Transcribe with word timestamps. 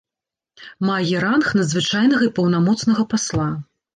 Мае 0.89 1.19
ранг 1.25 1.45
надзвычайнага 1.59 2.23
і 2.29 2.31
паўнамоцнага 2.39 3.03
пасла. 3.15 3.49